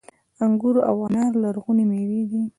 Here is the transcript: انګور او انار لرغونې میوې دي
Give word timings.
انګور 0.43 0.75
او 0.89 0.95
انار 1.07 1.31
لرغونې 1.43 1.85
میوې 1.91 2.21
دي 2.29 2.41